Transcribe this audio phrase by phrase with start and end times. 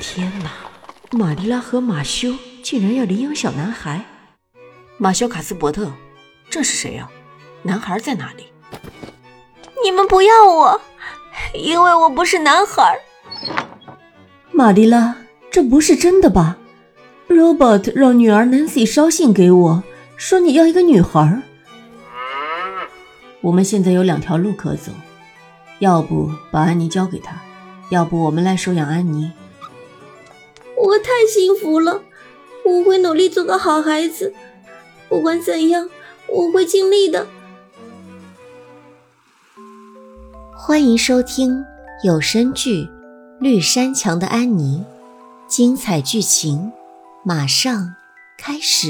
[0.00, 0.50] 天哪，
[1.10, 4.04] 玛丽拉和马修竟然要领养小男孩！
[4.96, 5.92] 马修·卡斯伯特，
[6.48, 7.10] 这是谁啊？
[7.62, 8.52] 男孩在哪里？
[9.82, 10.80] 你们不要我，
[11.52, 12.98] 因为我不是男孩。
[14.52, 15.16] 玛丽拉，
[15.50, 16.58] 这不是真的吧
[17.28, 19.82] ？Robert 让女儿 Nancy 捎信给我，
[20.16, 21.42] 说你要一个女孩。
[23.40, 24.92] 我们现在有两条路可走，
[25.80, 27.40] 要不把安妮交给他，
[27.90, 29.32] 要不我们来收养安妮。
[30.80, 32.02] 我太幸福了，
[32.64, 34.32] 我会努力做个好孩子。
[35.08, 35.90] 不管怎样，
[36.28, 37.26] 我会尽力的。
[40.56, 41.64] 欢迎收听
[42.04, 42.84] 有声剧
[43.40, 44.84] 《绿山墙的安妮》，
[45.50, 46.70] 精彩剧情
[47.24, 47.94] 马上
[48.38, 48.88] 开始。